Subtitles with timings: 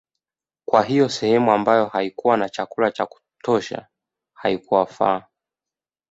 [0.65, 3.87] Kwa hiyo sehemu ambayo haikuwa na chakula cha kutosha
[4.33, 5.27] haikuwafaa